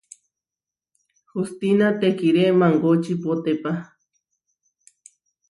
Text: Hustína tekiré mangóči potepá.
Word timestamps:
Hustína 1.31 1.87
tekiré 1.99 2.45
mangóči 2.59 3.13
potepá. 3.23 3.73